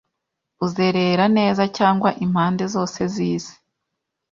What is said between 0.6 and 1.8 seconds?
uzerera neza